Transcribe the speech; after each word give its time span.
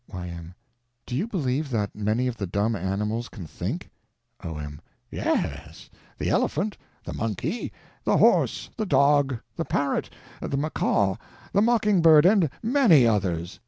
Y.M. 0.11 0.55
Do 1.05 1.15
you 1.15 1.27
believe 1.27 1.69
that 1.69 1.93
many 1.95 2.25
of 2.25 2.35
the 2.37 2.47
dumb 2.47 2.75
animals 2.75 3.29
can 3.29 3.45
think? 3.45 3.91
O.M. 4.43 4.81
Yes—the 5.11 6.27
elephant, 6.27 6.75
the 7.03 7.13
monkey, 7.13 7.71
the 8.03 8.17
horse, 8.17 8.71
the 8.77 8.87
dog, 8.87 9.37
the 9.55 9.63
parrot, 9.65 10.09
the 10.41 10.57
macaw, 10.57 11.17
the 11.53 11.61
mocking 11.61 12.01
bird, 12.01 12.25
and 12.25 12.49
many 12.63 13.05
others. 13.05 13.59